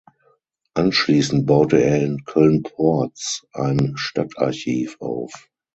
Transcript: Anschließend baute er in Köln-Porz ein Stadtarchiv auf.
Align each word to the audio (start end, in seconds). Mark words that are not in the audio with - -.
Anschließend 0.73 1.45
baute 1.45 1.77
er 1.79 2.01
in 2.01 2.23
Köln-Porz 2.23 3.45
ein 3.53 3.93
Stadtarchiv 3.97 4.97
auf. 4.99 5.47